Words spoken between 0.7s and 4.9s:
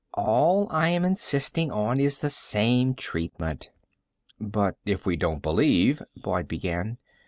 I am insisting on is the same treatment." "But